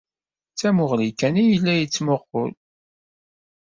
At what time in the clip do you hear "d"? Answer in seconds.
0.53-0.55